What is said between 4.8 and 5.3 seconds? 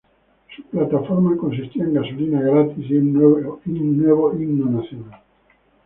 nacional.